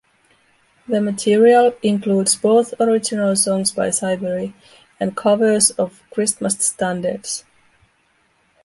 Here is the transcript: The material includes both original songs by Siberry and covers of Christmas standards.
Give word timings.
The 0.87 0.99
material 0.99 1.75
includes 1.83 2.35
both 2.35 2.73
original 2.79 3.35
songs 3.35 3.71
by 3.71 3.91
Siberry 3.91 4.55
and 4.99 5.15
covers 5.15 5.69
of 5.69 6.01
Christmas 6.09 6.57
standards. 6.65 7.45